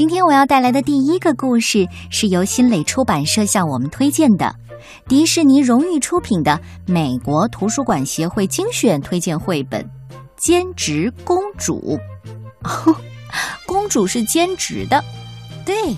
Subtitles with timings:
[0.00, 4.56] 今天我要带来的第一个故事是由新蕾出版社向我们推荐的，
[5.06, 9.82] 迪士尼荣誉出品的美国图书馆协会精选推荐绘本
[10.38, 12.00] 《兼职公主》。
[13.66, 15.04] 公主是兼职的，
[15.66, 15.94] 对。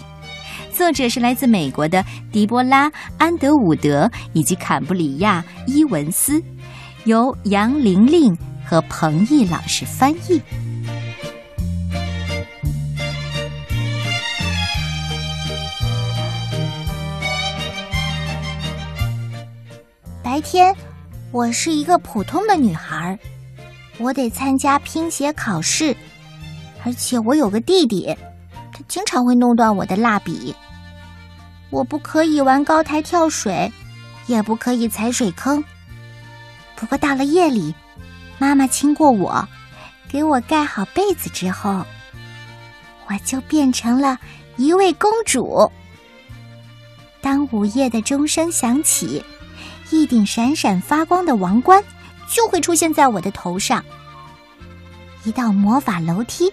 [0.72, 6.42] 作者是来自美国的迪波拉·安德伍德以及坎布里亚·伊文斯，
[7.04, 10.42] 由杨玲玲和彭毅老师翻译。
[20.42, 20.74] 天，
[21.30, 23.18] 我是一个普通的女孩，
[23.98, 25.96] 我得参加拼写考试，
[26.84, 28.14] 而且我有个弟弟。
[28.72, 30.54] 他经常会弄断我的蜡笔。
[31.70, 33.70] 我不可以玩高台跳水，
[34.26, 35.62] 也不可以踩水坑。
[36.74, 37.74] 不过到了夜里，
[38.38, 39.46] 妈妈亲过我，
[40.08, 41.84] 给我盖好被子之后，
[43.08, 44.18] 我就变成了
[44.56, 45.70] 一位公主。
[47.20, 49.22] 当午夜的钟声响起，
[49.92, 51.84] 一顶闪闪发光的王冠
[52.26, 53.84] 就会出现在我的头上，
[55.22, 56.50] 一道魔法楼梯。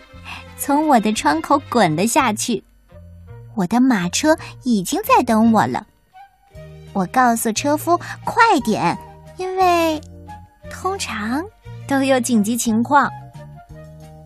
[0.57, 2.61] 从我的窗口滚了下去，
[3.55, 5.87] 我的马车已经在等我了。
[6.91, 8.97] 我告诉车夫快点，
[9.37, 10.01] 因为
[10.69, 11.41] 通常
[11.87, 13.09] 都有紧急情况。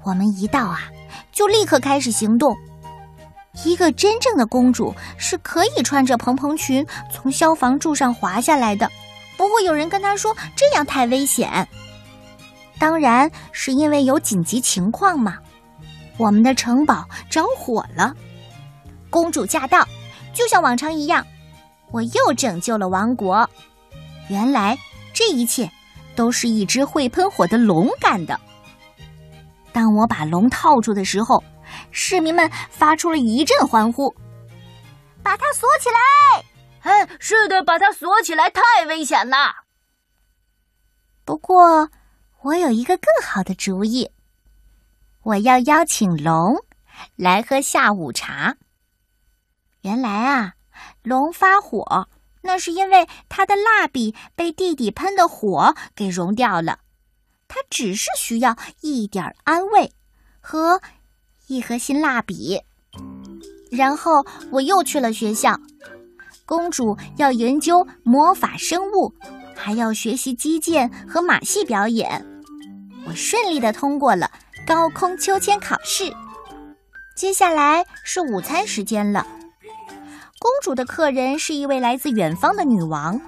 [0.04, 0.90] 我们一到啊，
[1.32, 2.56] 就立刻开始行动。
[3.64, 8.90] 一个真正的公主是可以穿着蓬蓬裙从消防柱上滑下来的，
[9.48, 11.68] 不会有人跟他说这样太危险。
[12.80, 15.38] 当然是因为有紧急情况嘛。
[16.18, 18.16] 我们的城堡着火了，
[19.10, 19.88] 公主驾到，
[20.32, 21.26] 就像往常一样，
[21.92, 23.50] 我又拯救了王国。
[24.30, 24.78] 原来
[25.12, 25.70] 这一切
[26.16, 28.40] 都是一只会喷火的龙干的。
[29.72, 31.44] 当我把龙套住的时候，
[31.90, 34.14] 市民们发出了一阵欢呼
[35.24, 36.44] ：“把它锁起来
[36.84, 39.64] ！”“哎，是的，把它锁起来，太危险了。”
[41.26, 41.90] 不过，
[42.42, 44.12] 我有一个更好的主意。
[45.24, 46.58] 我要邀请龙
[47.16, 48.58] 来喝下午茶。
[49.82, 50.56] 原来啊，
[51.02, 52.10] 龙发火，
[52.42, 56.80] 那是因为他的蜡笔被弟弟喷的火给融掉了。
[57.48, 59.94] 他只是需要一点安慰
[60.42, 60.82] 和
[61.48, 62.62] 一盒新蜡笔。
[63.72, 65.58] 然后我又去了学校。
[66.46, 69.14] 公主要研究魔法生物，
[69.56, 72.26] 还要学习击剑和马戏表演。
[73.08, 74.30] 我顺利的通过了。
[74.66, 76.10] 高空秋千考试，
[77.18, 79.28] 接下来是午餐时间了。
[80.40, 83.20] 公主的客人是一位来自远方的女王，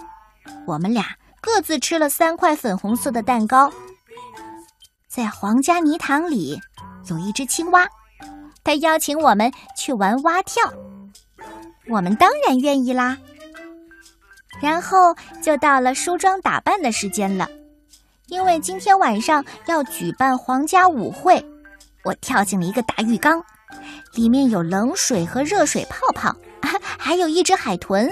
[0.66, 1.04] 我们俩
[1.42, 3.70] 各自吃了三块粉红色的蛋糕。
[5.10, 6.58] 在皇家泥塘里
[7.10, 7.86] 有一只青蛙，
[8.64, 10.64] 它邀请我们去玩蛙跳，
[11.90, 13.18] 我们当然愿意啦。
[14.62, 14.98] 然后
[15.42, 17.48] 就到了梳妆打扮的时间了。
[18.28, 21.44] 因为今天晚上要举办皇家舞会，
[22.04, 23.44] 我跳进了一个大浴缸，
[24.16, 26.36] 里面有冷水和热水泡泡，
[26.98, 28.12] 还有一只海豚。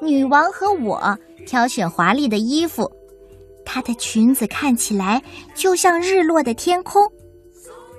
[0.00, 2.90] 女王和我挑选华丽的衣服，
[3.64, 5.22] 她的裙子看起来
[5.54, 7.02] 就像日落的天空，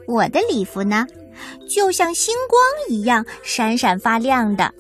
[0.08, 1.06] 我的礼服呢，
[1.68, 4.74] 就像星光一样闪闪发亮的。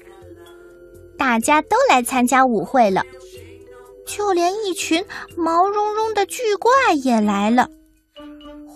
[1.17, 3.03] 大家都来参加舞会了。
[4.07, 5.05] 就连一群
[5.37, 7.69] 毛茸茸的巨怪也来了，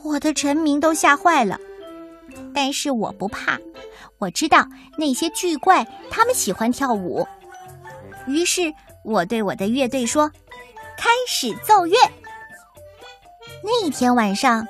[0.04, 1.60] 我的臣民都吓坏了。
[2.54, 3.58] 但是我不怕，
[4.20, 4.64] 我知道
[4.96, 7.28] 那些巨怪他们喜欢跳舞。
[8.28, 8.72] 于是
[9.04, 10.30] 我对我的乐队说
[10.98, 11.98] ：“开始奏乐。”
[13.64, 14.68] 那天晚上，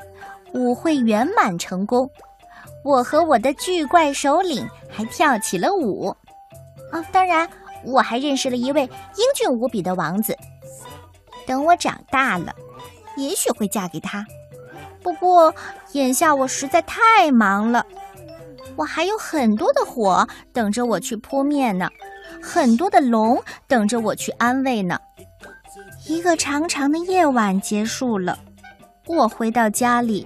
[0.54, 2.10] 舞会圆满成功，
[2.84, 6.16] 我和我的巨怪首领还跳起了舞。
[6.92, 7.50] 啊，当然，
[7.86, 10.38] 我还认识了一位英俊无比的王子。
[11.46, 12.54] 等我长大了，
[13.18, 14.26] 也许会嫁给他。
[15.02, 15.54] 不过
[15.92, 17.86] 眼下我实在太忙了，
[18.76, 21.90] 我还有很多的火等着我去扑灭呢，
[22.42, 24.98] 很多的龙等着我去安慰呢。
[26.08, 28.38] 一个长长的夜晚结束了，
[29.08, 30.26] 我回到家里，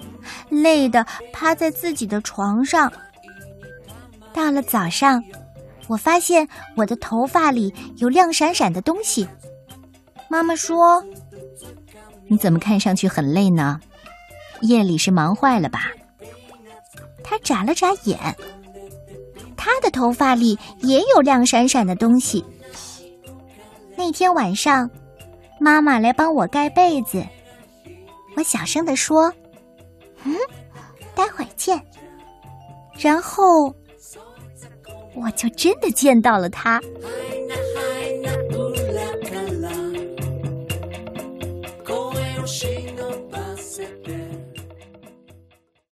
[0.49, 2.91] 累得趴在自己的床上。
[4.33, 5.23] 到了早上，
[5.87, 9.27] 我发现我的头发里有亮闪闪的东西。
[10.29, 11.03] 妈妈说
[12.27, 13.79] ：“你怎么看上去很累呢？
[14.61, 15.91] 夜里是忙坏了吧？”
[17.23, 18.17] 他眨了眨眼，
[19.55, 22.45] 他的头发里也有亮闪闪的东西。
[23.97, 24.89] 那天晚上，
[25.59, 27.25] 妈妈来帮我盖被子，
[28.37, 29.33] 我小声的说
[30.23, 30.35] ：“嗯，
[31.15, 31.83] 待会儿见。”
[32.97, 33.65] 然后
[35.15, 36.79] 我就真的见到了他。